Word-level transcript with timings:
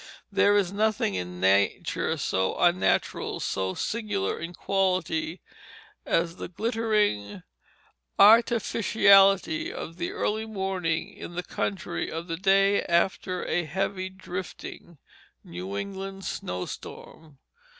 There 0.31 0.57
is 0.57 0.73
nothing 0.73 1.13
in 1.13 1.39
nature 1.39 2.17
so 2.17 2.55
unnatural, 2.57 3.39
so 3.39 3.75
singular 3.75 4.39
in 4.39 4.55
quality, 4.55 5.41
as 6.07 6.37
the 6.37 6.47
glittering 6.47 7.43
artificiality 8.17 9.71
of 9.71 9.97
the 9.97 10.09
early 10.11 10.47
morning 10.47 11.13
in 11.15 11.35
the 11.35 11.43
country 11.43 12.09
the 12.09 12.35
day 12.37 12.81
after 12.85 13.45
a 13.45 13.65
heavy, 13.65 14.09
drifting, 14.09 14.97
New 15.45 15.77
England 15.77 16.25
snowstorm. 16.25 17.37